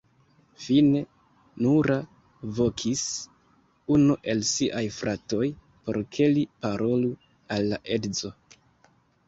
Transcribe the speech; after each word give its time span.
Fine, 0.67 1.01
Noura 1.65 1.97
vokis 2.61 3.03
unu 3.97 4.17
el 4.35 4.43
siaj 4.53 4.83
fratoj, 4.97 5.45
por 5.85 6.03
ke 6.17 6.31
li 6.35 6.49
parolu 6.67 7.15
al 7.59 7.73
la 7.75 7.83
edzo. 8.01 8.37